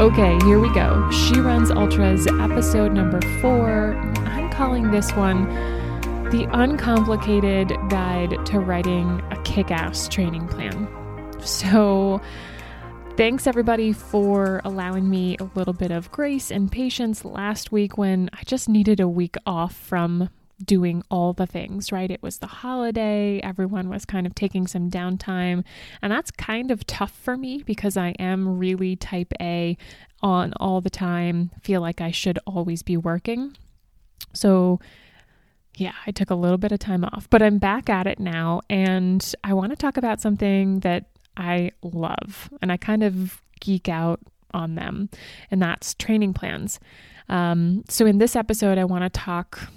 [0.00, 1.10] Okay, here we go.
[1.10, 3.94] She Runs Ultras, episode number four.
[4.26, 5.48] I'm calling this one
[6.30, 10.86] The Uncomplicated Guide to Writing a Kick Ass Training Plan.
[11.40, 12.20] So,
[13.16, 18.28] thanks everybody for allowing me a little bit of grace and patience last week when
[18.34, 20.28] I just needed a week off from
[20.64, 22.10] doing all the things, right?
[22.10, 25.64] It was the holiday, everyone was kind of taking some downtime,
[26.02, 29.76] and that's kind of tough for me because I am really type A
[30.20, 33.56] on all the time, feel like I should always be working.
[34.32, 34.80] So,
[35.76, 38.62] yeah, I took a little bit of time off, but I'm back at it now,
[38.68, 43.88] and I want to talk about something that I love, and I kind of geek
[43.88, 44.20] out
[44.52, 45.08] on them,
[45.50, 46.80] and that's training plans.
[47.28, 49.68] Um, so, in this episode, I want to talk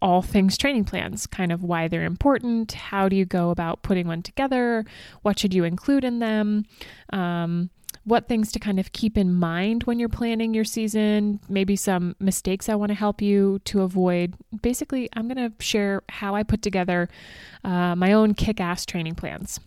[0.00, 4.06] all things training plans, kind of why they're important, how do you go about putting
[4.06, 4.84] one together,
[5.22, 6.64] what should you include in them,
[7.12, 7.70] um,
[8.04, 12.14] what things to kind of keep in mind when you're planning your season, maybe some
[12.20, 14.34] mistakes I want to help you to avoid.
[14.62, 17.08] Basically, I'm going to share how I put together
[17.64, 19.58] uh, my own kick ass training plans.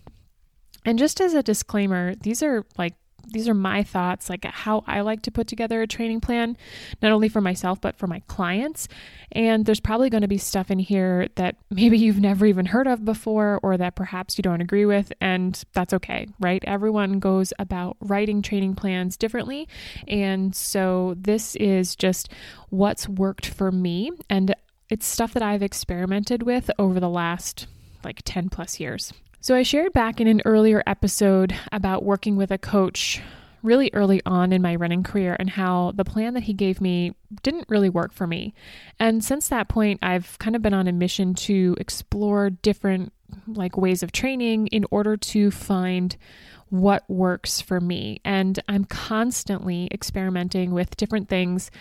[0.85, 2.93] And just as a disclaimer, these are like
[3.27, 6.57] these are my thoughts, like how I like to put together a training plan,
[7.01, 8.87] not only for myself, but for my clients.
[9.31, 12.87] And there's probably going to be stuff in here that maybe you've never even heard
[12.87, 15.11] of before, or that perhaps you don't agree with.
[15.19, 16.63] And that's okay, right?
[16.65, 19.67] Everyone goes about writing training plans differently.
[20.07, 22.31] And so this is just
[22.69, 24.11] what's worked for me.
[24.29, 24.55] And
[24.89, 27.67] it's stuff that I've experimented with over the last
[28.03, 29.11] like 10 plus years.
[29.39, 33.21] So, I shared back in an earlier episode about working with a coach
[33.63, 37.13] really early on in my running career and how the plan that he gave me
[37.43, 38.53] didn't really work for me.
[38.99, 43.13] And since that point, I've kind of been on a mission to explore different
[43.47, 46.15] like ways of training in order to find
[46.69, 48.21] what works for me.
[48.25, 51.71] And I'm constantly experimenting with different things.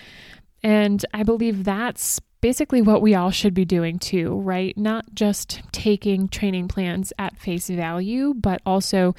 [0.62, 4.77] And I believe that's basically what we all should be doing too, right?
[4.77, 9.15] Not just taking training plans at face value, but also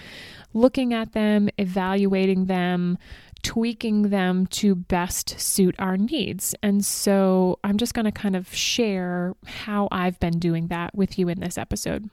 [0.53, 2.97] looking at them, evaluating them,
[3.43, 6.55] tweaking them to best suit our needs.
[6.63, 11.19] And so I'm just going to kind of share how I've been doing that with
[11.19, 12.09] you in this episode.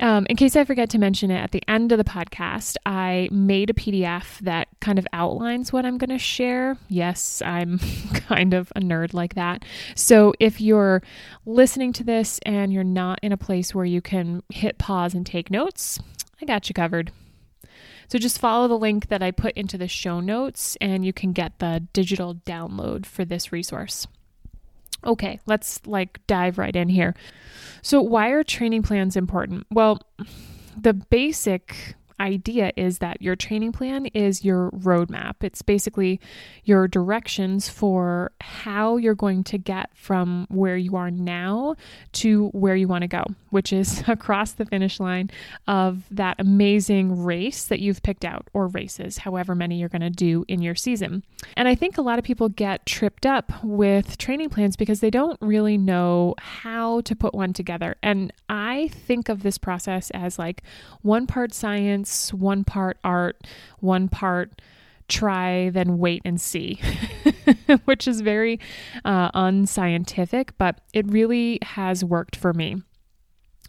[0.00, 3.28] Um, in case I forget to mention it at the end of the podcast, I
[3.30, 6.78] made a PDF that kind of outlines what I'm going to share.
[6.88, 7.78] Yes, I'm
[8.14, 9.62] kind of a nerd like that.
[9.94, 11.02] So if you're
[11.44, 15.26] listening to this and you're not in a place where you can hit pause and
[15.26, 16.00] take notes,
[16.40, 17.12] I got you covered.
[18.08, 21.32] So just follow the link that I put into the show notes and you can
[21.32, 24.06] get the digital download for this resource.
[25.04, 27.14] Okay, let's like dive right in here.
[27.82, 29.66] So, why are training plans important?
[29.70, 30.00] Well,
[30.76, 35.36] the basic idea is that your training plan is your roadmap.
[35.40, 36.20] It's basically
[36.64, 41.76] your directions for how you're going to get from where you are now
[42.12, 45.30] to where you want to go, which is across the finish line
[45.66, 50.10] of that amazing race that you've picked out, or races, however many you're going to
[50.10, 51.24] do in your season.
[51.56, 55.10] And I think a lot of people get tripped up with training plans because they
[55.10, 57.96] don't really know how to put one together.
[58.02, 60.62] And I think of this process as like
[61.02, 63.46] one part science one part art,
[63.78, 64.60] one part
[65.08, 66.80] try, then wait and see,
[67.84, 68.58] which is very
[69.04, 72.82] uh, unscientific, but it really has worked for me.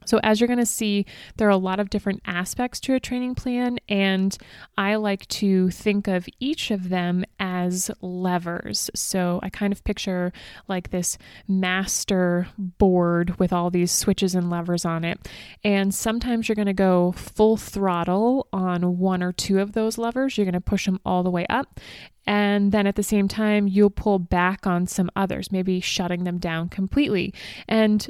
[0.05, 1.05] So, as you're going to see,
[1.37, 4.35] there are a lot of different aspects to a training plan, and
[4.77, 8.89] I like to think of each of them as levers.
[8.95, 10.33] So, I kind of picture
[10.67, 11.17] like this
[11.47, 15.29] master board with all these switches and levers on it.
[15.63, 20.37] And sometimes you're going to go full throttle on one or two of those levers,
[20.37, 21.79] you're going to push them all the way up.
[22.27, 26.37] And then at the same time, you'll pull back on some others, maybe shutting them
[26.37, 27.33] down completely.
[27.67, 28.07] And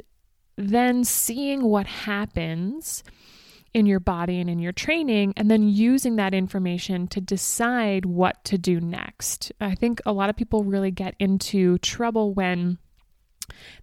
[0.56, 3.02] then seeing what happens
[3.74, 8.44] in your body and in your training, and then using that information to decide what
[8.44, 9.50] to do next.
[9.60, 12.78] I think a lot of people really get into trouble when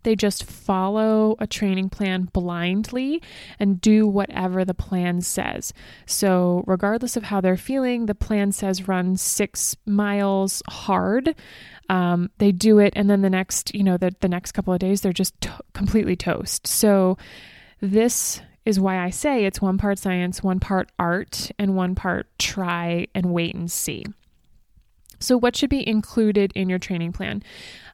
[0.03, 3.21] they just follow a training plan blindly
[3.59, 5.73] and do whatever the plan says.
[6.06, 11.35] So, regardless of how they're feeling, the plan says run six miles hard.
[11.89, 14.79] Um, they do it, and then the next, you know, the, the next couple of
[14.79, 16.67] days, they're just to- completely toast.
[16.67, 17.17] So,
[17.81, 22.27] this is why I say it's one part science, one part art, and one part
[22.38, 24.05] try and wait and see.
[25.19, 27.44] So, what should be included in your training plan?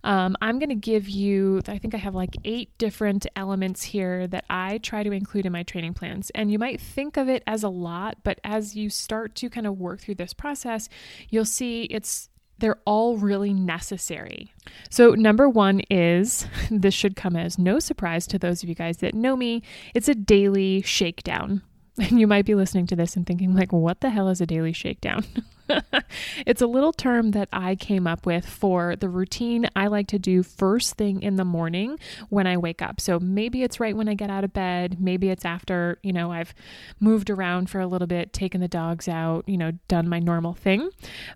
[0.04, 4.28] Um, I'm going to give you, I think I have like eight different elements here
[4.28, 6.30] that I try to include in my training plans.
[6.36, 9.66] And you might think of it as a lot, but as you start to kind
[9.66, 10.90] of work through this process,
[11.30, 12.30] you'll see it's
[12.60, 14.54] they're all really necessary.
[14.90, 18.98] So, number one is this should come as no surprise to those of you guys
[18.98, 19.64] that know me,
[19.94, 21.62] it's a daily shakedown.
[21.98, 24.46] And you might be listening to this and thinking, like, what the hell is a
[24.46, 25.24] daily shakedown?
[26.46, 30.20] it's a little term that I came up with for the routine I like to
[30.20, 33.02] do first thing in the morning when I wake up.
[33.02, 36.32] So maybe it's right when I get out of bed, maybe it's after, you know,
[36.32, 36.54] I've
[37.00, 40.54] moved around for a little bit, taken the dogs out, you know, done my normal
[40.54, 40.90] thing.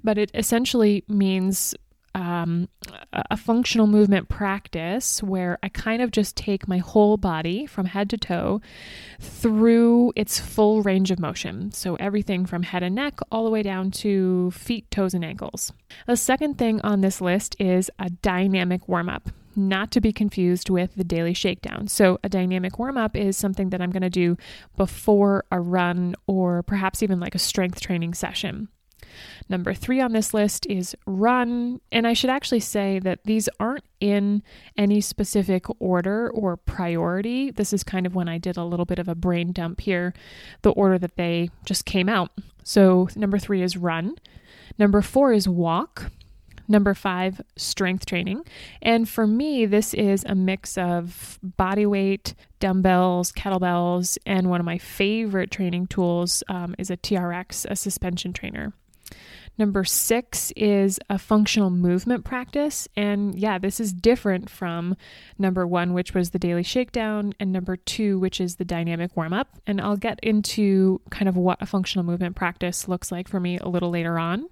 [0.03, 1.75] But it essentially means
[2.19, 2.67] um,
[3.13, 8.09] a functional movement practice where I kind of just take my whole body from head
[8.09, 8.61] to toe
[9.19, 11.71] through its full range of motion.
[11.71, 15.71] So, everything from head and neck all the way down to feet, toes, and ankles.
[16.07, 20.69] The second thing on this list is a dynamic warm up not to be confused
[20.69, 21.87] with the daily shakedown.
[21.87, 24.37] So, a dynamic warm up is something that I'm going to do
[24.75, 28.67] before a run or perhaps even like a strength training session.
[29.47, 31.81] Number three on this list is run.
[31.91, 34.43] And I should actually say that these aren't in
[34.77, 37.51] any specific order or priority.
[37.51, 40.13] This is kind of when I did a little bit of a brain dump here,
[40.61, 42.31] the order that they just came out.
[42.63, 44.15] So number three is run.
[44.77, 46.11] Number four is walk.
[46.69, 48.43] Number five, strength training.
[48.79, 54.67] And for me, this is a mix of body weight, dumbbells, kettlebells, and one of
[54.67, 58.73] my favorite training tools um, is a TRX, a suspension trainer.
[59.59, 62.87] Number six is a functional movement practice.
[62.95, 64.95] And yeah, this is different from
[65.37, 69.33] number one, which was the daily shakedown, and number two, which is the dynamic warm
[69.33, 69.59] up.
[69.67, 73.57] And I'll get into kind of what a functional movement practice looks like for me
[73.59, 74.47] a little later on.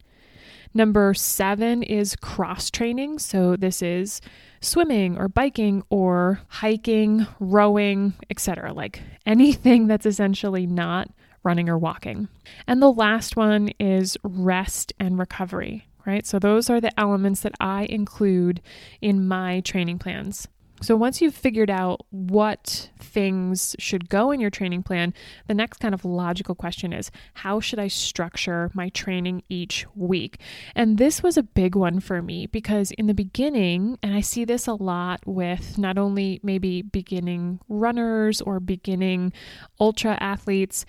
[0.74, 3.20] Number seven is cross training.
[3.20, 4.20] So this is
[4.60, 8.74] swimming or biking or hiking, rowing, etc.
[8.74, 11.10] Like anything that's essentially not
[11.48, 12.28] running or walking.
[12.68, 16.28] And the last one is rest and recovery, right?
[16.28, 18.62] So those are the elements that I include
[19.00, 20.50] in my training plans.
[20.82, 25.14] So once you've figured out what things should go in your training plan,
[25.48, 30.40] the next kind of logical question is how should I structure my training each week?
[30.76, 34.46] And this was a big one for me because in the beginning, and I see
[34.46, 39.34] this a lot with not only maybe beginning runners or beginning
[39.80, 40.86] ultra athletes,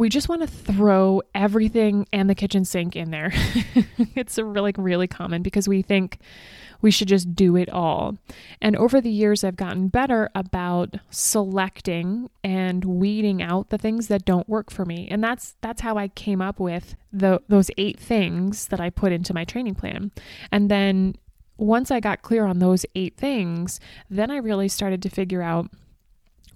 [0.00, 3.30] we just want to throw everything and the kitchen sink in there.
[4.16, 6.18] it's really, really common because we think
[6.80, 8.16] we should just do it all.
[8.62, 14.24] And over the years, I've gotten better about selecting and weeding out the things that
[14.24, 15.06] don't work for me.
[15.10, 19.12] And that's that's how I came up with the those eight things that I put
[19.12, 20.12] into my training plan.
[20.50, 21.14] And then
[21.58, 25.68] once I got clear on those eight things, then I really started to figure out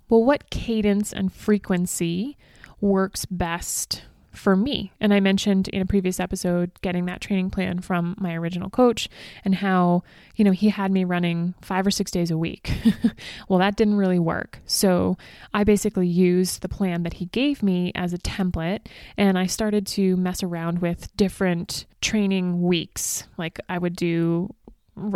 [0.08, 2.38] well, what cadence and frequency
[2.84, 4.02] works best
[4.32, 4.92] for me.
[5.00, 9.08] And I mentioned in a previous episode getting that training plan from my original coach
[9.44, 10.02] and how,
[10.36, 12.72] you know, he had me running five or six days a week.
[13.48, 14.58] well, that didn't really work.
[14.66, 15.16] So
[15.54, 19.86] I basically used the plan that he gave me as a template and I started
[19.88, 23.24] to mess around with different training weeks.
[23.38, 24.54] Like I would do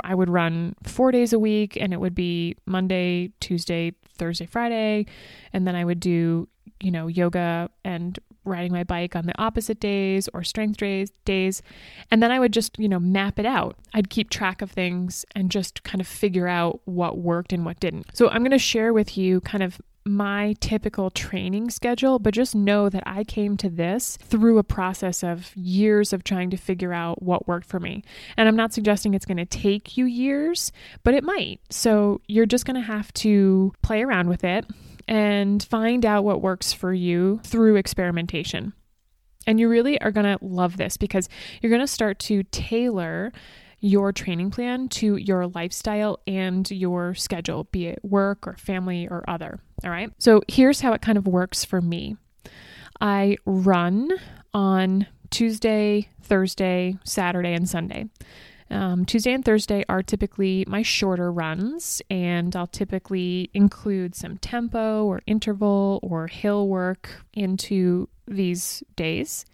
[0.03, 5.07] I would run four days a week and it would be Monday, Tuesday, Thursday, Friday.
[5.53, 6.49] And then I would do
[6.81, 11.63] you know, yoga and riding my bike on the opposite days or strength days days
[12.11, 13.77] and then I would just, you know, map it out.
[13.93, 17.81] I'd keep track of things and just kind of figure out what worked and what
[17.81, 18.17] didn't.
[18.17, 22.55] So I'm going to share with you kind of my typical training schedule, but just
[22.55, 26.93] know that I came to this through a process of years of trying to figure
[26.93, 28.03] out what worked for me.
[28.37, 31.61] And I'm not suggesting it's going to take you years, but it might.
[31.71, 34.65] So you're just going to have to play around with it
[35.09, 38.75] and find out what works for you through experimentation.
[39.47, 41.29] And you really are going to love this because
[41.61, 43.33] you're going to start to tailor
[43.81, 49.25] your training plan to your lifestyle and your schedule, be it work or family or
[49.29, 49.61] other.
[49.85, 50.13] All right.
[50.19, 52.17] So here's how it kind of works for me
[53.01, 54.11] I run
[54.53, 58.07] on Tuesday, Thursday, Saturday, and Sunday.
[58.71, 65.05] Um, Tuesday and Thursday are typically my shorter runs, and I'll typically include some tempo
[65.05, 69.47] or interval or hill work into these days.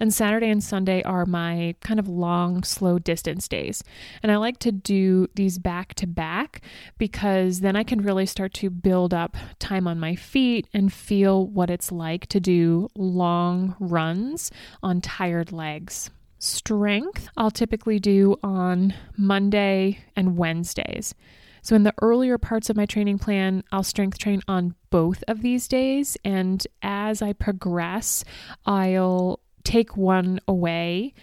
[0.00, 3.84] And Saturday and Sunday are my kind of long, slow distance days.
[4.22, 6.62] And I like to do these back to back
[6.98, 11.46] because then I can really start to build up time on my feet and feel
[11.46, 14.50] what it's like to do long runs
[14.82, 16.10] on tired legs.
[16.44, 21.14] Strength, I'll typically do on Monday and Wednesdays.
[21.62, 25.40] So, in the earlier parts of my training plan, I'll strength train on both of
[25.40, 26.18] these days.
[26.22, 28.26] And as I progress,
[28.66, 31.14] I'll take one away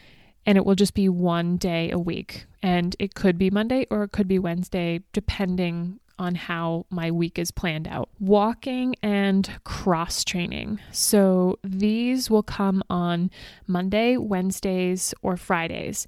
[0.48, 2.48] and it will just be one day a week.
[2.63, 7.40] And it could be Monday or it could be Wednesday, depending on how my week
[7.40, 8.10] is planned out.
[8.20, 10.80] Walking and cross training.
[10.92, 13.32] So these will come on
[13.66, 16.08] Monday, Wednesdays, or Fridays.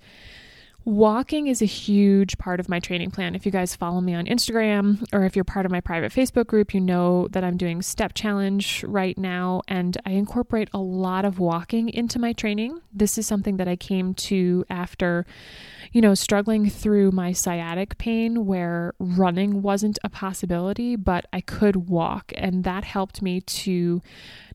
[0.85, 3.35] Walking is a huge part of my training plan.
[3.35, 6.47] If you guys follow me on Instagram or if you're part of my private Facebook
[6.47, 11.23] group, you know that I'm doing Step Challenge right now and I incorporate a lot
[11.23, 12.81] of walking into my training.
[12.91, 15.25] This is something that I came to after,
[15.93, 21.87] you know, struggling through my sciatic pain where running wasn't a possibility, but I could
[21.87, 22.33] walk.
[22.35, 24.01] And that helped me to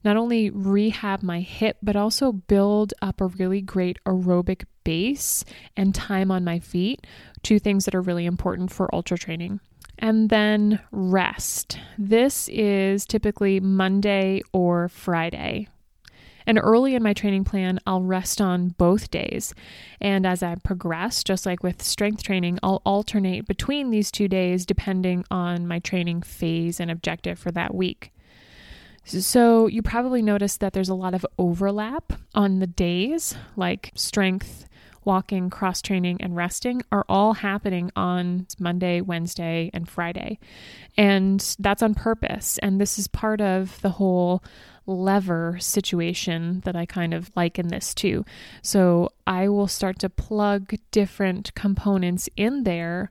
[0.04, 5.44] not only rehab my hip, but also build up a really great aerobic base
[5.76, 7.06] and time on my feet,
[7.42, 9.60] two things that are really important for ultra training.
[9.98, 11.78] And then rest.
[11.98, 15.68] This is typically Monday or Friday.
[16.46, 19.52] And early in my training plan, I'll rest on both days.
[20.00, 24.64] And as I progress, just like with strength training, I'll alternate between these two days
[24.64, 28.12] depending on my training phase and objective for that week.
[29.08, 34.68] So you probably noticed that there's a lot of overlap on the days, like strength,
[35.04, 40.38] walking, cross training, and resting are all happening on Monday, Wednesday, and Friday.
[40.98, 42.58] And that's on purpose.
[42.58, 44.44] And this is part of the whole
[44.84, 48.26] lever situation that I kind of liken this to.
[48.60, 53.10] So I will start to plug different components in there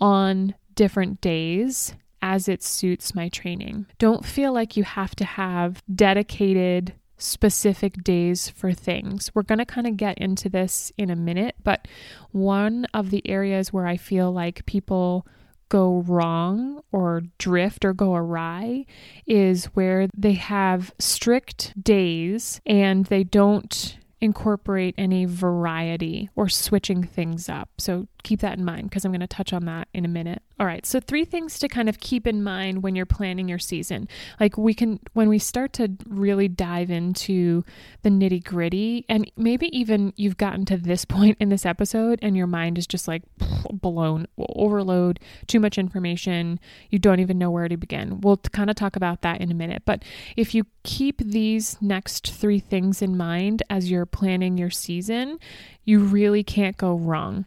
[0.00, 3.84] on different days as it suits my training.
[3.98, 9.30] Don't feel like you have to have dedicated specific days for things.
[9.34, 11.86] We're going to kind of get into this in a minute, but
[12.32, 15.26] one of the areas where I feel like people
[15.68, 18.86] go wrong or drift or go awry
[19.26, 27.50] is where they have strict days and they don't incorporate any variety or switching things
[27.50, 27.68] up.
[27.76, 30.42] So keep that in mind because I'm going to touch on that in a minute.
[30.60, 33.58] All right, so three things to kind of keep in mind when you're planning your
[33.58, 34.06] season.
[34.38, 37.64] Like we can, when we start to really dive into
[38.02, 42.36] the nitty gritty, and maybe even you've gotten to this point in this episode and
[42.36, 43.22] your mind is just like
[43.72, 45.18] blown, overload,
[45.48, 48.20] too much information, you don't even know where to begin.
[48.20, 49.82] We'll kind of talk about that in a minute.
[49.84, 50.04] But
[50.36, 55.40] if you keep these next three things in mind as you're planning your season,
[55.84, 57.46] you really can't go wrong.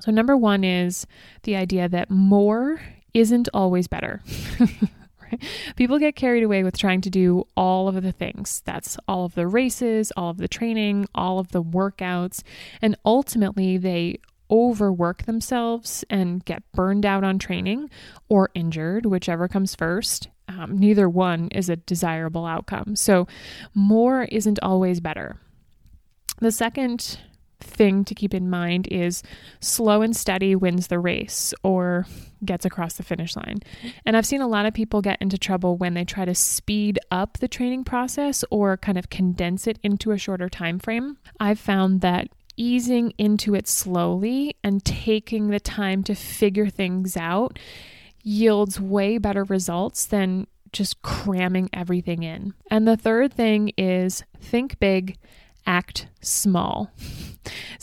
[0.00, 1.06] So, number one is
[1.42, 2.80] the idea that more
[3.14, 4.22] isn't always better.
[5.76, 8.62] People get carried away with trying to do all of the things.
[8.64, 12.42] That's all of the races, all of the training, all of the workouts,
[12.82, 17.90] and ultimately they overwork themselves and get burned out on training
[18.28, 20.28] or injured, whichever comes first.
[20.48, 22.94] Um, neither one is a desirable outcome.
[22.94, 23.26] So,
[23.74, 25.40] more isn't always better.
[26.38, 27.18] The second
[27.60, 29.22] thing to keep in mind is
[29.60, 32.06] slow and steady wins the race or
[32.44, 33.58] gets across the finish line.
[34.04, 36.98] And I've seen a lot of people get into trouble when they try to speed
[37.10, 41.18] up the training process or kind of condense it into a shorter time frame.
[41.40, 47.58] I've found that easing into it slowly and taking the time to figure things out
[48.22, 52.54] yields way better results than just cramming everything in.
[52.70, 55.16] And the third thing is think big
[55.66, 56.90] act small.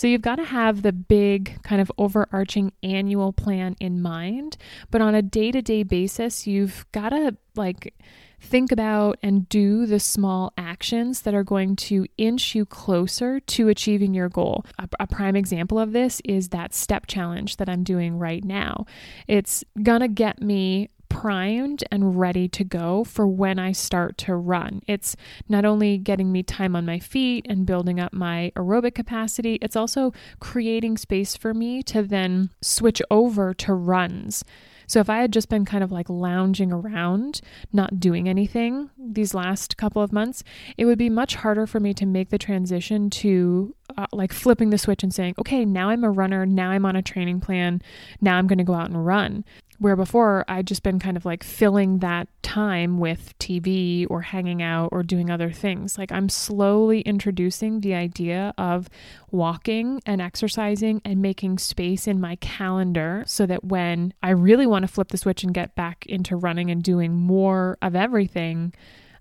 [0.03, 4.57] So you've got to have the big kind of overarching annual plan in mind,
[4.91, 7.93] but on a day-to-day basis, you've got to like
[8.41, 13.69] think about and do the small actions that are going to inch you closer to
[13.69, 14.65] achieving your goal.
[14.77, 18.85] A, a, prime example of this is that step challenge that I'm doing right now.
[19.29, 24.81] It's gonna get me primed and ready to go for when I start to run.
[24.87, 25.15] It's
[25.47, 29.75] not only getting me time on my feet and building up my aerobic capacity, it's
[29.75, 34.43] also creating space for me to then switch over to runs.
[34.87, 37.41] So if I had just been kind of like lounging around,
[37.71, 40.43] not doing anything these last couple of months,
[40.77, 44.71] it would be much harder for me to make the transition to uh, like flipping
[44.71, 46.45] the switch and saying, okay, now I'm a runner.
[46.45, 47.81] Now I'm on a training plan.
[48.19, 49.45] Now I'm going to go out and run.
[49.83, 54.61] Where before I'd just been kind of like filling that time with TV or hanging
[54.61, 55.97] out or doing other things.
[55.97, 58.87] Like I'm slowly introducing the idea of
[59.29, 64.83] walking and exercising and making space in my calendar so that when I really want
[64.83, 68.73] to flip the switch and get back into running and doing more of everything,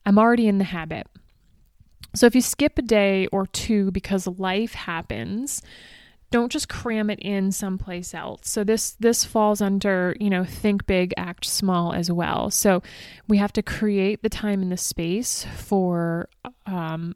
[0.06, 1.08] I'm already in the habit.
[2.14, 5.60] So if you skip a day or two because life happens,
[6.32, 8.48] don't just cram it in someplace else.
[8.48, 12.50] So this this falls under, you know, think big, act small as well.
[12.50, 12.82] So
[13.28, 16.28] we have to create the time and the space for
[16.66, 17.14] um,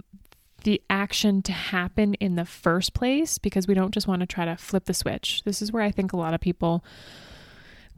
[0.63, 4.45] the action to happen in the first place because we don't just want to try
[4.45, 5.43] to flip the switch.
[5.45, 6.85] This is where I think a lot of people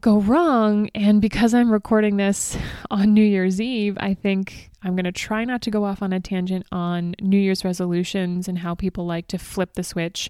[0.01, 0.89] go wrong.
[0.95, 2.57] And because I'm recording this
[2.91, 6.13] on New Year's Eve, I think I'm going to try not to go off on
[6.13, 10.29] a tangent on New Year's resolutions and how people like to flip the switch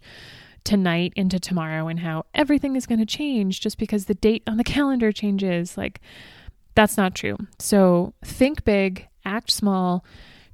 [0.69, 4.57] tonight into tomorrow and how everything is going to change just because the date on
[4.57, 5.77] the calendar changes.
[5.77, 5.99] Like,
[6.75, 7.37] that's not true.
[7.57, 10.05] So think big, act small.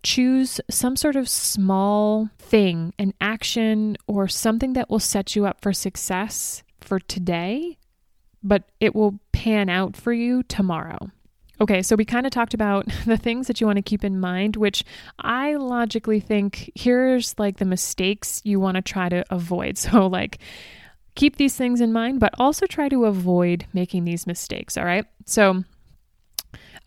[0.03, 5.61] Choose some sort of small thing, an action, or something that will set you up
[5.61, 7.77] for success for today
[8.45, 11.09] but it will pan out for you tomorrow.
[11.61, 14.19] Okay, so we kind of talked about the things that you want to keep in
[14.19, 14.83] mind, which
[15.19, 19.77] I logically think here's like the mistakes you want to try to avoid.
[19.85, 20.39] So, like,
[21.13, 24.77] keep these things in mind, but also try to avoid making these mistakes.
[24.77, 25.05] All right.
[25.25, 25.63] So,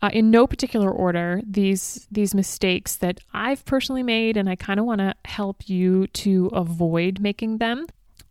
[0.01, 4.79] uh, in no particular order, these these mistakes that I've personally made, and I kind
[4.79, 7.85] of want to help you to avoid making them.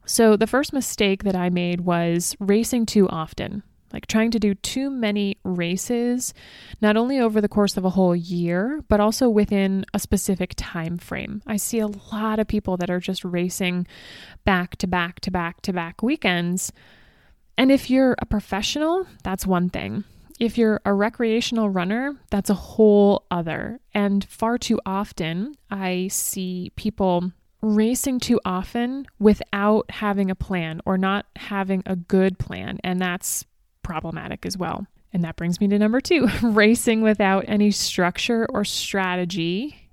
[0.05, 4.55] So, the first mistake that I made was racing too often, like trying to do
[4.55, 6.35] too many races,
[6.81, 10.99] not only over the course of a whole year, but also within a specific time
[10.99, 11.43] frame.
[11.47, 13.87] I see a lot of people that are just racing
[14.45, 16.73] back to back to back to back weekends.
[17.57, 20.05] And if you're a professional, that's one thing.
[20.39, 23.81] If you're a recreational runner, that's a whole other.
[23.93, 30.97] And far too often, I see people racing too often without having a plan or
[30.97, 32.79] not having a good plan.
[32.85, 33.45] And that's
[33.89, 34.87] problematic as well.
[35.15, 39.89] And that brings me to number two racing without any structure or strategy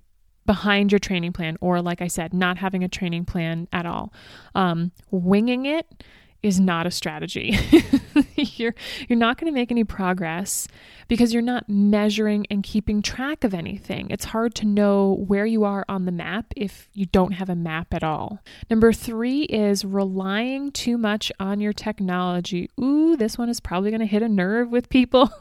[0.45, 4.13] behind your training plan, or like I said, not having a training plan at all.
[4.53, 5.87] Um, winging it
[6.43, 7.57] is not a strategy.
[8.57, 8.75] you're
[9.07, 10.67] you're not going to make any progress
[11.07, 14.07] because you're not measuring and keeping track of anything.
[14.09, 17.55] It's hard to know where you are on the map if you don't have a
[17.55, 18.39] map at all.
[18.69, 22.69] Number 3 is relying too much on your technology.
[22.81, 25.31] Ooh, this one is probably going to hit a nerve with people.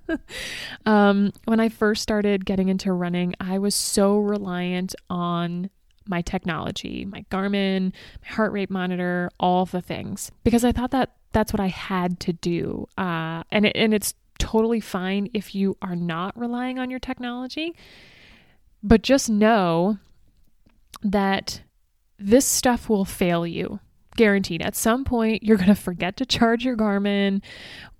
[0.86, 5.70] um, when I first started getting into running, I was so reliant on
[6.06, 11.14] my technology, my Garmin, my heart rate monitor, all the things, because I thought that
[11.34, 12.88] that's what I had to do.
[12.96, 17.74] Uh, and, it, and it's totally fine if you are not relying on your technology,
[18.82, 19.98] but just know
[21.02, 21.62] that
[22.18, 23.80] this stuff will fail you.
[24.16, 24.62] Guaranteed.
[24.62, 27.42] At some point, you're going to forget to charge your Garmin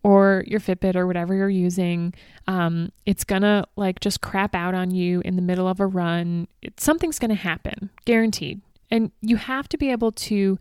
[0.05, 2.15] or your Fitbit or whatever you're using.
[2.47, 5.87] Um, it's going to like just crap out on you in the middle of a
[5.87, 6.47] run.
[6.63, 8.61] It, something's going to happen, guaranteed.
[8.93, 10.57] And you have to be able to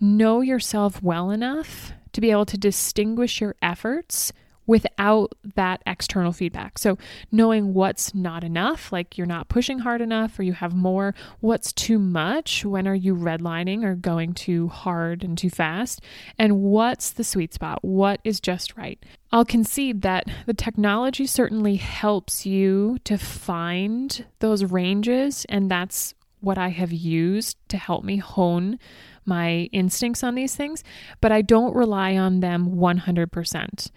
[0.00, 4.32] know yourself well enough to be able to distinguish your efforts
[4.66, 6.78] without that external feedback.
[6.78, 6.96] So,
[7.30, 11.72] knowing what's not enough, like you're not pushing hard enough or you have more, what's
[11.72, 16.00] too much, when are you redlining or going too hard and too fast,
[16.38, 19.04] and what's the sweet spot, what is just right.
[19.32, 26.58] I'll concede that the technology certainly helps you to find those ranges, and that's what
[26.58, 28.78] I have used to help me hone
[29.26, 30.82] my instincts on these things,
[31.20, 33.90] but I don't rely on them 100%.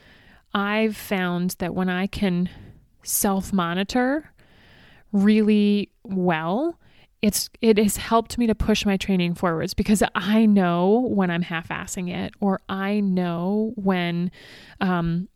[0.53, 2.49] I've found that when I can
[3.03, 4.31] self monitor
[5.11, 6.79] really well,
[7.21, 11.41] it's it has helped me to push my training forwards because I know when I'm
[11.41, 14.31] half-assing it, or I know when
[14.79, 15.27] um,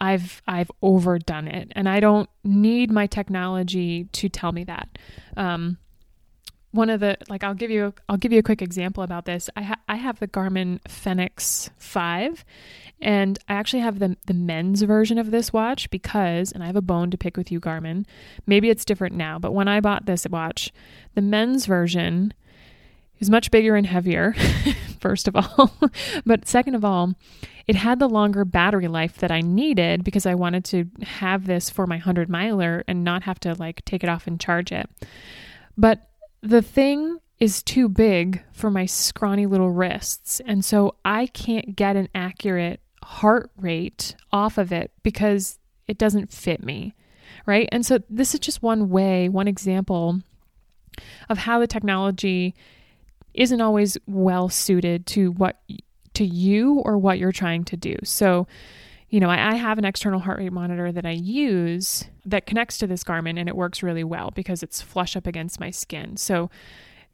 [0.00, 4.98] I've I've overdone it, and I don't need my technology to tell me that.
[5.36, 5.78] Um,
[6.70, 9.48] one of the like I'll give you I'll give you a quick example about this.
[9.56, 12.44] I ha- I have the Garmin Fenix 5
[13.00, 16.76] and I actually have the the men's version of this watch because and I have
[16.76, 18.04] a bone to pick with you Garmin.
[18.46, 20.72] Maybe it's different now, but when I bought this watch,
[21.14, 22.34] the men's version
[23.18, 24.34] is much bigger and heavier
[25.00, 25.72] first of all.
[26.26, 27.14] but second of all,
[27.66, 31.70] it had the longer battery life that I needed because I wanted to have this
[31.70, 34.88] for my 100 miler and not have to like take it off and charge it.
[35.76, 36.07] But
[36.42, 40.40] the thing is too big for my scrawny little wrists.
[40.40, 46.32] And so I can't get an accurate heart rate off of it because it doesn't
[46.32, 46.94] fit me.
[47.46, 47.68] Right.
[47.70, 50.20] And so this is just one way, one example
[51.28, 52.54] of how the technology
[53.34, 55.60] isn't always well suited to what
[56.14, 57.94] to you or what you're trying to do.
[58.02, 58.46] So
[59.10, 62.78] you know, I, I, have an external heart rate monitor that I use that connects
[62.78, 66.16] to this Garmin and it works really well because it's flush up against my skin.
[66.16, 66.50] So,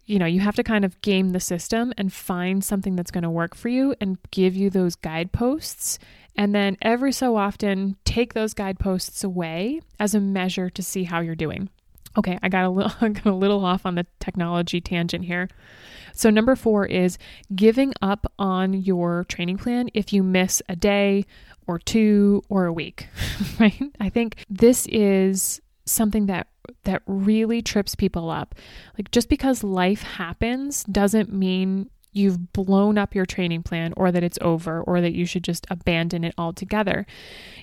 [0.06, 3.22] you know, you have to kind of game the system and find something that's going
[3.22, 5.98] to work for you and give you those guideposts.
[6.36, 11.20] And then every so often, take those guideposts away as a measure to see how
[11.20, 11.70] you're doing.
[12.16, 15.48] Okay, I got a little, got a little off on the technology tangent here.
[16.12, 17.18] So, number four is
[17.54, 21.24] giving up on your training plan if you miss a day
[21.66, 23.08] or two or a week,
[23.60, 23.82] right?
[24.00, 26.48] I think this is something that
[26.84, 28.54] that really trips people up.
[28.98, 34.22] Like just because life happens doesn't mean you've blown up your training plan or that
[34.22, 37.04] it's over or that you should just abandon it altogether.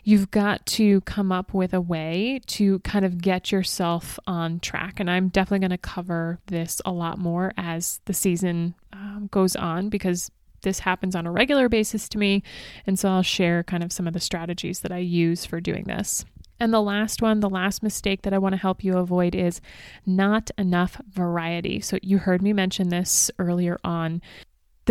[0.04, 5.00] You've got to come up with a way to kind of get yourself on track.
[5.00, 9.56] And I'm definitely going to cover this a lot more as the season um, goes
[9.56, 10.30] on because
[10.62, 12.44] this happens on a regular basis to me.
[12.86, 15.86] And so I'll share kind of some of the strategies that I use for doing
[15.86, 16.26] this.
[16.60, 19.62] And the last one, the last mistake that I want to help you avoid is
[20.06, 21.80] not enough variety.
[21.82, 24.22] So you heard me mention this earlier on.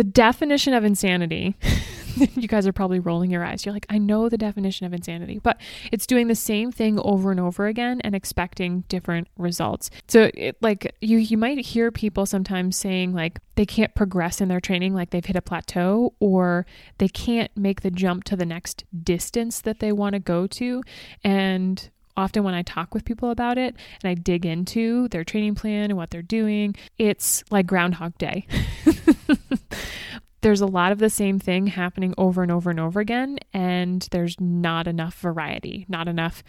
[0.01, 1.55] The definition of insanity,
[2.15, 3.67] you guys are probably rolling your eyes.
[3.67, 5.61] You're like, I know the definition of insanity, but
[5.91, 9.91] it's doing the same thing over and over again and expecting different results.
[10.07, 14.47] So, it, like, you you might hear people sometimes saying like they can't progress in
[14.47, 16.65] their training, like they've hit a plateau, or
[16.97, 20.81] they can't make the jump to the next distance that they want to go to,
[21.23, 25.55] and often when I talk with people about it and I dig into their training
[25.55, 28.47] plan and what they're doing, it's like Groundhog Day.
[30.41, 34.07] there's a lot of the same thing happening over and over and over again, and
[34.11, 36.43] there's not enough variety, not enough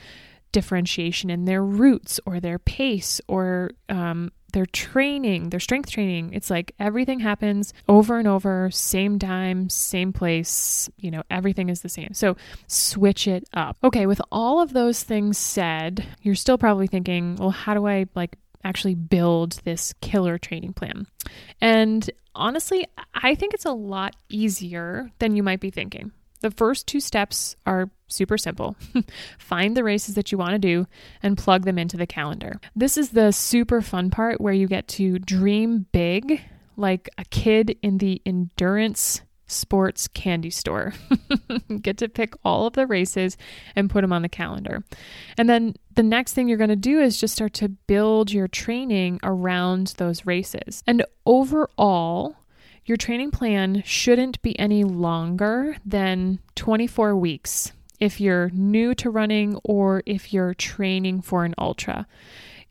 [0.52, 6.32] differentiation in their routes or their pace or um, their training, their strength training.
[6.32, 11.80] It's like everything happens over and over, same time, same place, you know, everything is
[11.80, 12.14] the same.
[12.14, 12.36] So
[12.66, 13.76] switch it up.
[13.82, 18.06] Okay, with all of those things said, you're still probably thinking, well, how do I
[18.14, 21.06] like actually build this killer training plan?
[21.60, 26.12] And honestly, I think it's a lot easier than you might be thinking.
[26.42, 28.76] The first two steps are super simple.
[29.38, 30.86] Find the races that you want to do
[31.22, 32.60] and plug them into the calendar.
[32.76, 36.42] This is the super fun part where you get to dream big
[36.76, 40.94] like a kid in the endurance sports candy store.
[41.82, 43.36] Get to pick all of the races
[43.76, 44.82] and put them on the calendar.
[45.36, 48.48] And then the next thing you're going to do is just start to build your
[48.48, 50.82] training around those races.
[50.86, 52.36] And overall,
[52.84, 59.56] your training plan shouldn't be any longer than 24 weeks if you're new to running
[59.62, 62.06] or if you're training for an ultra.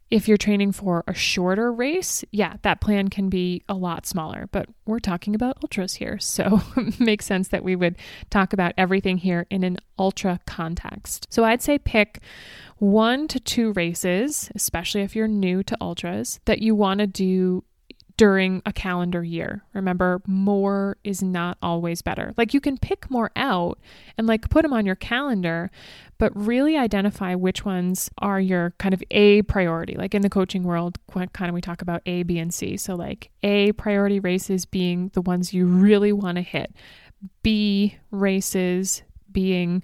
[0.10, 4.50] If you're training for a shorter race, yeah, that plan can be a lot smaller,
[4.52, 6.20] but we're talking about ultras here.
[6.20, 7.96] So it makes sense that we would
[8.30, 11.28] talk about everything here in an ultra context.
[11.30, 12.20] So I'd say pick
[12.78, 17.64] one to two races, especially if you're new to ultras, that you want to do
[18.22, 19.64] during a calendar year.
[19.74, 22.36] Remember, more is not always better.
[22.38, 23.80] Like you can pick more out
[24.16, 25.72] and like put them on your calendar,
[26.20, 29.96] but really identify which ones are your kind of A priority.
[29.96, 32.78] Like in the coaching world, kind of we talk about A, B, and C.
[32.78, 36.76] So like A priority races being the ones you really want to hit.
[37.42, 39.82] B races being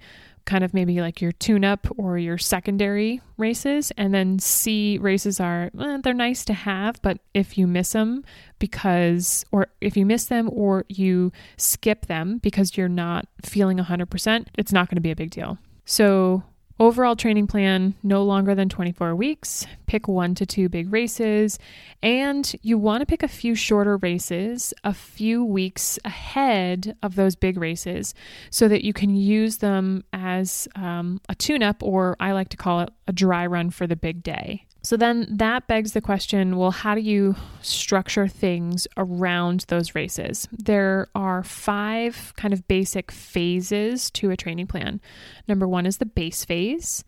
[0.47, 3.91] kind of maybe like your tune up or your secondary races.
[3.97, 8.23] And then C races are, eh, they're nice to have, but if you miss them
[8.57, 14.47] because, or if you miss them or you skip them because you're not feeling 100%,
[14.57, 15.59] it's not going to be a big deal.
[15.85, 16.43] So
[16.79, 19.65] Overall training plan no longer than 24 weeks.
[19.87, 21.57] Pick one to two big races,
[22.03, 27.35] and you want to pick a few shorter races a few weeks ahead of those
[27.35, 28.13] big races
[28.51, 32.57] so that you can use them as um, a tune up, or I like to
[32.57, 34.66] call it a dry run for the big day.
[34.87, 40.47] So then that begs the question well, how do you structure things around those races?
[40.49, 45.01] There are five kind of basic phases to a training plan.
[45.45, 47.03] Number one is the base phase,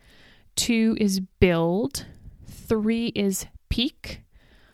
[0.57, 2.05] two is build,
[2.45, 4.23] three is peak,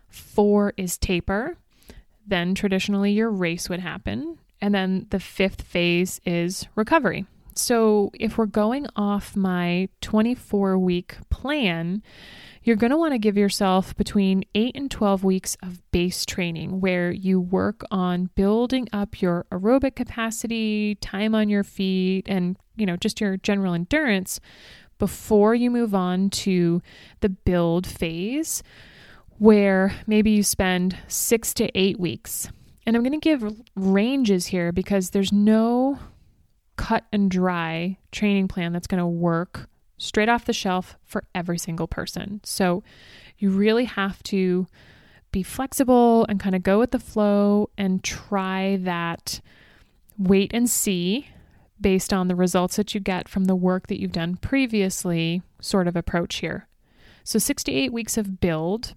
[0.08, 1.58] four is taper.
[2.26, 4.40] Then traditionally your race would happen.
[4.60, 7.28] And then the fifth phase is recovery.
[7.56, 12.04] So if we're going off my 24 week plan,
[12.64, 16.82] you're going to want to give yourself between 8 and 12 weeks of base training
[16.82, 22.86] where you work on building up your aerobic capacity, time on your feet, and, you
[22.86, 24.42] know, just your general endurance
[24.98, 26.82] before you move on to
[27.22, 28.64] the build phase
[29.38, 32.50] where maybe you spend 6 to 8 weeks.
[32.86, 36.00] And I'm going to give ranges here because there's no
[36.76, 41.58] cut and dry training plan that's going to work straight off the shelf for every
[41.58, 42.42] single person.
[42.44, 42.84] So
[43.38, 44.68] you really have to
[45.32, 49.42] be flexible and kind of go with the flow and try that
[50.18, 51.28] wait and see
[51.80, 55.88] based on the results that you get from the work that you've done previously sort
[55.88, 56.68] of approach here.
[57.24, 58.94] So, 68 weeks of build.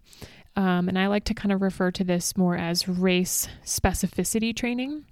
[0.54, 5.04] Um, and I like to kind of refer to this more as race specificity training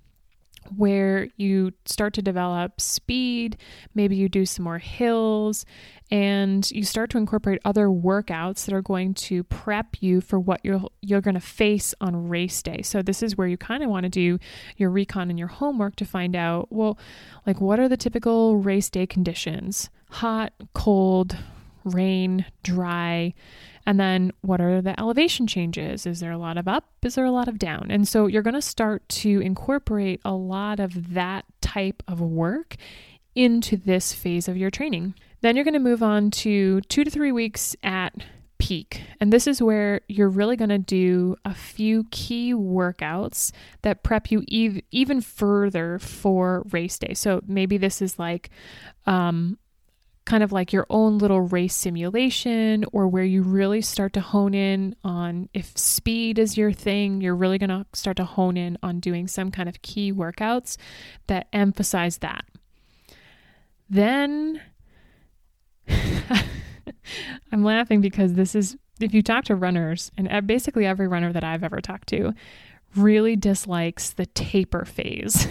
[0.77, 3.57] where you start to develop speed,
[3.95, 5.65] maybe you do some more hills,
[6.11, 10.61] and you start to incorporate other workouts that are going to prep you for what
[10.63, 12.83] you're you're going to face on race day.
[12.83, 14.39] So this is where you kind of want to do
[14.77, 16.99] your recon and your homework to find out, well,
[17.47, 19.91] like what are the typical race day conditions?
[20.11, 21.37] Hot, cold,
[21.85, 23.35] rain, dry,
[23.87, 26.07] and then what are the elevation changes?
[26.07, 26.89] Is there a lot of up?
[27.03, 27.87] Is there a lot of down?
[27.91, 32.75] And so you're going to start to incorporate a lot of that type of work
[33.37, 35.15] into this phase of your training.
[35.41, 38.15] Then you're going to move on to two to three weeks at
[38.59, 39.03] peak.
[39.21, 44.31] And this is where you're really going to do a few key workouts that prep
[44.31, 47.15] you ev- even further for race day.
[47.15, 48.51] So maybe this is like
[49.05, 49.59] um,
[50.27, 54.55] kind of like your own little race simulation or where you really start to hone
[54.55, 58.77] in on if speed is your thing, you're really going to start to hone in
[58.83, 60.77] on doing some kind of key workouts
[61.29, 62.45] that emphasize that.
[63.89, 64.61] Then
[65.89, 71.45] I'm laughing because this is, if you talk to runners, and basically every runner that
[71.45, 72.35] I've ever talked to
[72.97, 75.47] really dislikes the taper phase.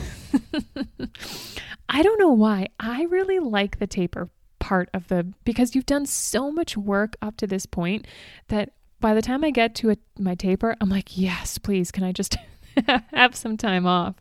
[1.90, 2.68] I don't know why.
[2.80, 4.30] I really like the taper
[4.66, 8.08] part of the because you've done so much work up to this point
[8.48, 12.04] that by the time I get to a, my taper, I'm like, yes, please, can
[12.04, 12.36] I just
[13.14, 14.16] have some time off?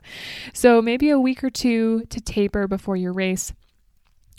[0.53, 3.55] So maybe a week or two to taper before your race.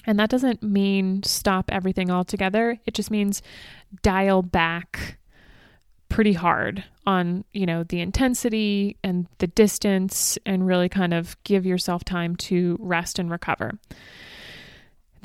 [0.06, 2.78] And that doesn't mean stop everything altogether.
[2.86, 3.42] It just means
[4.04, 5.18] dial back
[6.10, 11.66] pretty hard on, you know, the intensity and the distance and really kind of give
[11.66, 13.80] yourself time to rest and recover.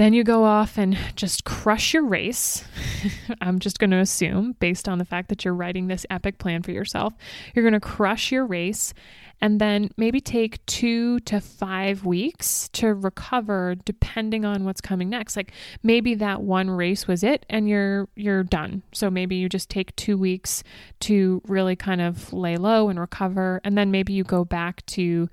[0.00, 2.64] Then you go off and just crush your race.
[3.42, 6.62] I'm just going to assume, based on the fact that you're writing this epic plan
[6.62, 7.12] for yourself,
[7.54, 8.94] you're going to crush your race
[9.42, 15.36] and then maybe take two to five weeks to recover depending on what's coming next
[15.36, 19.70] like maybe that one race was it and you're you're done so maybe you just
[19.70, 20.62] take two weeks
[20.98, 25.28] to really kind of lay low and recover and then maybe you go back to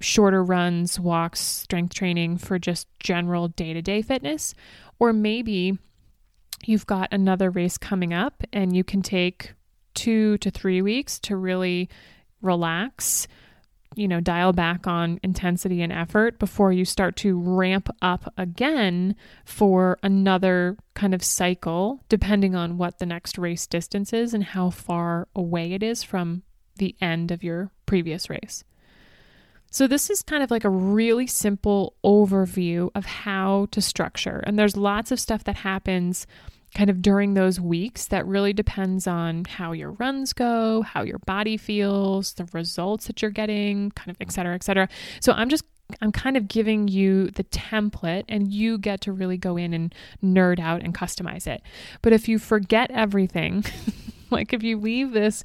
[0.00, 4.54] shorter runs, walks, strength training for just general day to day fitness.
[4.98, 5.78] Or maybe
[6.64, 9.52] you've got another race coming up and you can take
[9.94, 11.88] two to three weeks to really
[12.42, 13.26] relax,
[13.96, 19.16] you know, dial back on intensity and effort before you start to ramp up again
[19.44, 24.70] for another kind of cycle, depending on what the next race distance is and how
[24.70, 26.42] far away it is from
[26.76, 28.62] the end of your previous race.
[29.70, 34.42] So, this is kind of like a really simple overview of how to structure.
[34.46, 36.26] And there's lots of stuff that happens
[36.74, 41.18] kind of during those weeks that really depends on how your runs go, how your
[41.20, 44.88] body feels, the results that you're getting, kind of et cetera, et cetera.
[45.20, 45.64] So, I'm just
[46.00, 49.94] I'm kind of giving you the template and you get to really go in and
[50.22, 51.62] nerd out and customize it.
[52.02, 53.64] But if you forget everything,
[54.30, 55.44] like if you leave this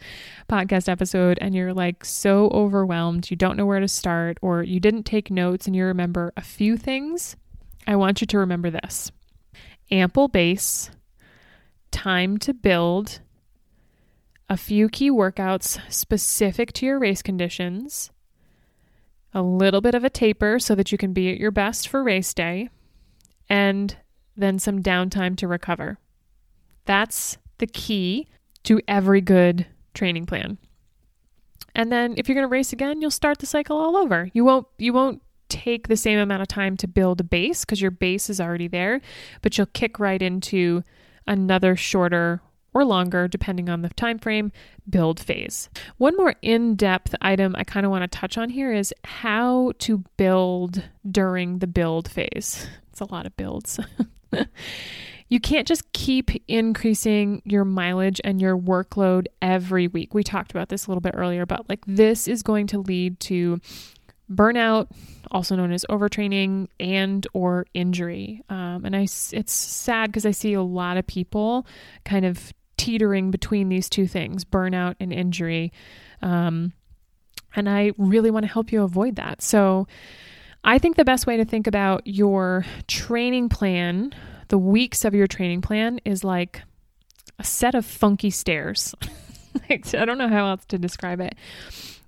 [0.49, 4.79] podcast episode and you're like so overwhelmed, you don't know where to start, or you
[4.79, 7.35] didn't take notes and you remember a few things,
[7.87, 9.11] I want you to remember this
[9.91, 10.89] ample base,
[11.91, 13.19] time to build,
[14.49, 18.11] a few key workouts specific to your race conditions,
[19.33, 22.03] a little bit of a taper so that you can be at your best for
[22.03, 22.69] race day,
[23.49, 23.97] and
[24.35, 25.99] then some downtime to recover.
[26.85, 28.27] That's the key
[28.63, 30.57] to every good training plan.
[31.75, 34.29] And then if you're going to race again, you'll start the cycle all over.
[34.33, 37.81] You won't you won't take the same amount of time to build a base because
[37.81, 39.01] your base is already there,
[39.41, 40.83] but you'll kick right into
[41.27, 42.41] another shorter
[42.73, 44.51] or longer depending on the time frame
[44.89, 45.69] build phase.
[45.97, 50.03] One more in-depth item I kind of want to touch on here is how to
[50.17, 52.67] build during the build phase.
[52.91, 53.79] It's a lot of builds.
[55.33, 60.13] you can't just keep increasing your mileage and your workload every week.
[60.13, 63.19] We talked about this a little bit earlier, but like this is going to lead
[63.21, 63.59] to
[64.31, 64.91] burnout,
[65.31, 68.43] also known as overtraining and or injury.
[68.47, 71.65] Um, and I, it's sad because I see a lot of people
[72.05, 75.73] kind of teetering between these two things, burnout and injury.
[76.21, 76.73] Um,
[77.55, 79.41] and I really want to help you avoid that.
[79.41, 79.87] So
[80.63, 84.13] I think the best way to think about your training plan,
[84.47, 86.61] the weeks of your training plan, is like
[87.39, 88.93] a set of funky stairs.
[89.69, 91.35] I don't know how else to describe it.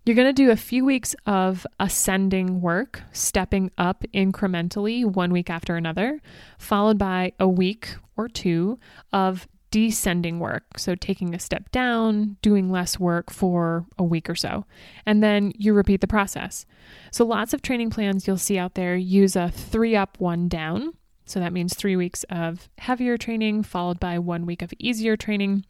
[0.05, 5.49] You're going to do a few weeks of ascending work, stepping up incrementally one week
[5.49, 6.21] after another,
[6.59, 8.77] followed by a week or two
[9.11, 10.77] of descending work.
[10.77, 14.65] So, taking a step down, doing less work for a week or so.
[15.07, 16.67] And then you repeat the process.
[17.11, 20.93] So, lots of training plans you'll see out there use a three up, one down.
[21.25, 25.65] So, that means three weeks of heavier training, followed by one week of easier training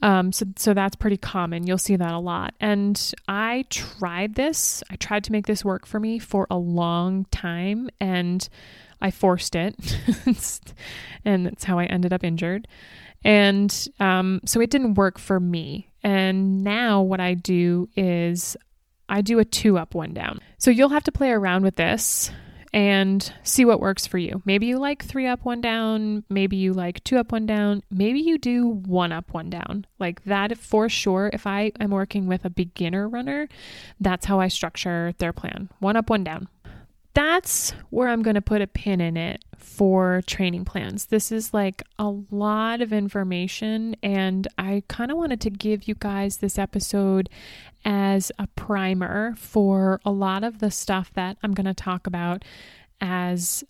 [0.00, 1.66] um, so, so that's pretty common.
[1.66, 2.54] You'll see that a lot.
[2.60, 4.82] And I tried this.
[4.90, 8.46] I tried to make this work for me for a long time, and
[9.00, 9.74] I forced it,
[11.24, 12.68] and that's how I ended up injured.
[13.24, 15.88] And um, so it didn't work for me.
[16.02, 18.56] And now what I do is
[19.08, 20.40] I do a two up, one down.
[20.58, 22.32] So you'll have to play around with this
[22.72, 24.42] and see what works for you.
[24.44, 26.24] Maybe you like three up, one down.
[26.30, 27.82] Maybe you like two up, one down.
[27.90, 29.86] Maybe you do one up, one down.
[29.98, 31.30] Like that for sure.
[31.32, 33.48] If I am working with a beginner runner,
[34.00, 36.48] that's how I structure their plan one up, one down.
[37.14, 41.06] That's where I'm going to put a pin in it for training plans.
[41.06, 45.94] This is like a lot of information, and I kind of wanted to give you
[45.94, 47.28] guys this episode
[47.84, 52.44] as a primer for a lot of the stuff that I'm going to talk about
[53.00, 53.64] as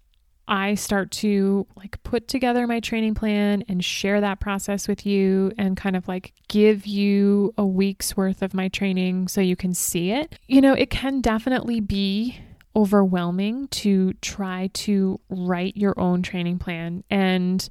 [0.49, 5.53] I start to like put together my training plan and share that process with you
[5.57, 9.73] and kind of like give you a week's worth of my training so you can
[9.73, 10.39] see it.
[10.49, 12.41] You know, it can definitely be
[12.75, 17.05] overwhelming to try to write your own training plan.
[17.11, 17.69] And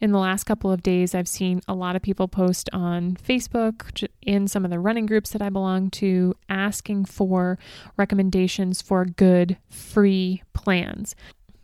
[0.00, 4.06] in the last couple of days, I've seen a lot of people post on Facebook
[4.22, 7.58] in some of the running groups that I belong to asking for
[7.96, 11.16] recommendations for good free plans.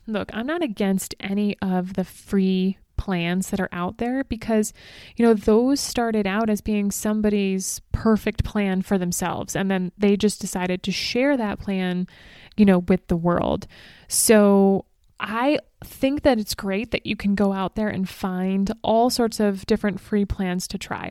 [0.06, 4.74] Look, I'm not against any of the free plans that are out there because,
[5.16, 9.56] you know, those started out as being somebody's perfect plan for themselves.
[9.56, 12.06] And then they just decided to share that plan,
[12.56, 13.66] you know, with the world.
[14.06, 14.84] So
[15.18, 19.40] I think that it's great that you can go out there and find all sorts
[19.40, 21.10] of different free plans to try.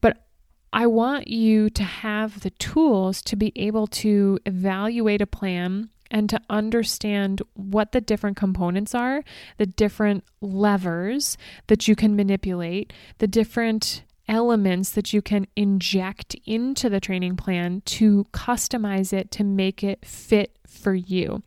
[0.00, 0.24] But
[0.72, 6.28] I want you to have the tools to be able to evaluate a plan and
[6.30, 9.22] to understand what the different components are,
[9.58, 11.36] the different levers
[11.66, 17.82] that you can manipulate, the different elements that you can inject into the training plan
[17.84, 21.42] to customize it to make it fit for you.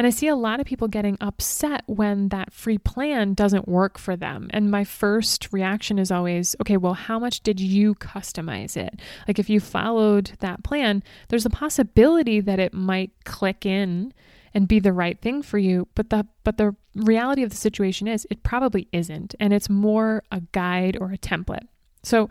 [0.00, 3.98] And I see a lot of people getting upset when that free plan doesn't work
[3.98, 4.48] for them.
[4.48, 8.98] And my first reaction is always, okay, well, how much did you customize it?
[9.28, 14.14] Like if you followed that plan, there's a possibility that it might click in
[14.54, 18.08] and be the right thing for you but the but the reality of the situation
[18.08, 21.68] is it probably isn't and it's more a guide or a template
[22.02, 22.28] so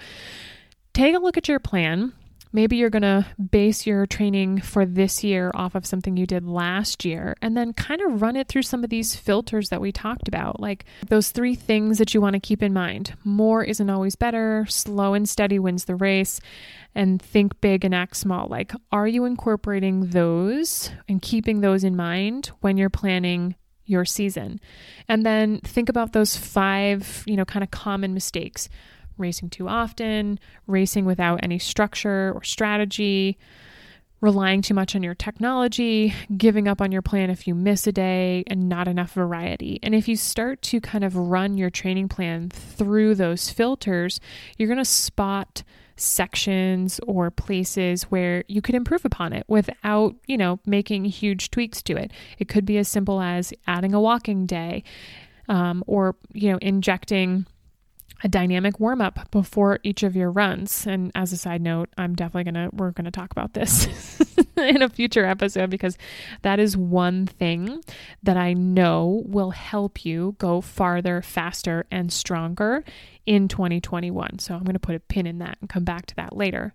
[0.93, 2.13] take a look at your plan.
[2.51, 6.43] Maybe you're going to base your training for this year off of something you did
[6.43, 9.91] last year and then kind of run it through some of these filters that we
[9.91, 13.13] talked about, like those three things that you want to keep in mind.
[13.23, 16.41] More isn't always better, slow and steady wins the race,
[16.95, 18.47] and think big and act small.
[18.47, 24.59] Like, are you incorporating those and keeping those in mind when you're planning your season?
[25.07, 28.69] And then think about those five, you know, kind of common mistakes
[29.19, 33.38] racing too often, racing without any structure or strategy,
[34.21, 37.91] relying too much on your technology, giving up on your plan if you miss a
[37.91, 39.79] day, and not enough variety.
[39.82, 44.19] And if you start to kind of run your training plan through those filters,
[44.58, 45.63] you're going to spot
[45.95, 51.82] sections or places where you could improve upon it without, you know, making huge tweaks
[51.84, 52.12] to it.
[52.38, 54.84] It could be as simple as adding a walking day
[55.47, 57.45] um, or, you know, injecting
[58.23, 60.86] a dynamic warm up before each of your runs.
[60.86, 63.88] And as a side note, I'm definitely going to, we're going to talk about this
[64.58, 65.97] in a future episode because
[66.41, 67.82] that is one thing
[68.23, 72.84] that I know will help you go farther, faster, and stronger
[73.25, 74.39] in 2021.
[74.39, 76.73] So I'm going to put a pin in that and come back to that later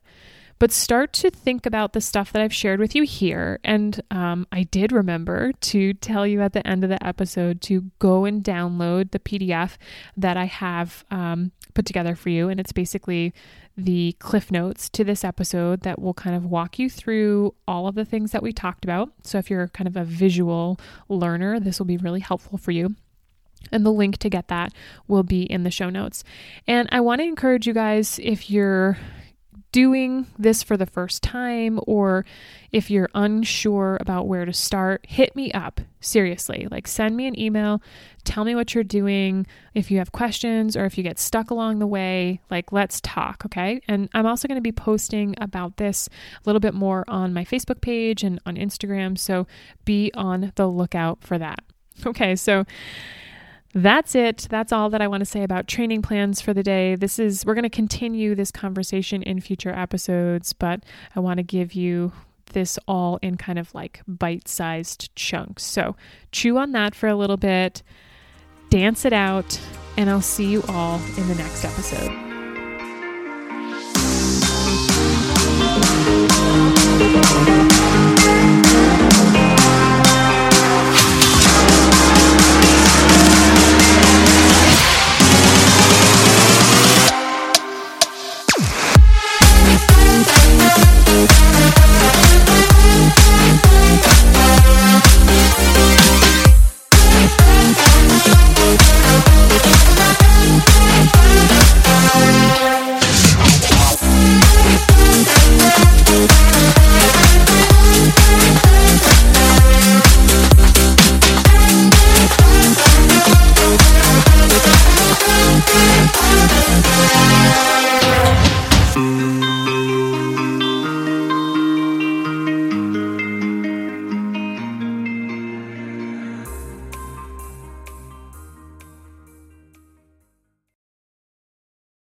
[0.65, 3.61] but start to think about the stuff that I've shared with you here.
[3.63, 7.91] And um, I did remember to tell you at the end of the episode to
[7.99, 9.77] go and download the PDF
[10.17, 12.49] that I have um, put together for you.
[12.49, 13.35] And it's basically
[13.77, 17.95] the cliff notes to this episode that will kind of walk you through all of
[17.95, 19.11] the things that we talked about.
[19.23, 20.81] So if you're kind of a visual
[21.11, 22.97] learner, this will be really helpful for you.
[23.71, 24.73] And the link to get that
[25.09, 26.25] will be in the show notes.
[26.67, 28.97] And I want to encourage you guys if you're
[29.75, 32.25] doing this for the first time or
[32.71, 35.81] if you're unsure about where to start, hit me up.
[35.99, 37.83] Seriously, like send me an email,
[38.23, 39.49] tell me what you're doing.
[39.75, 43.43] If you have questions or if you get stuck along the way, like let's talk,
[43.47, 43.81] okay?
[43.89, 47.45] And I'm also going to be posting about this a little bit more on my
[47.45, 49.45] Facebook page and on Instagram, so
[49.85, 51.61] be on the lookout for that.
[52.07, 52.65] Okay, so
[53.75, 54.47] that's it.
[54.49, 56.95] That's all that I want to say about training plans for the day.
[56.95, 60.85] This is, we're going to continue this conversation in future episodes, but
[61.17, 62.13] I want to give you
[62.53, 65.65] this all in kind of like bite sized chunks.
[65.65, 65.97] So
[66.31, 67.83] chew on that for a little bit,
[68.71, 69.61] dance it out,
[69.97, 72.13] and I'll see you all in the next episode.